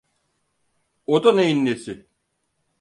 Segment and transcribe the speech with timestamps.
[1.05, 2.07] O da neyin nesi?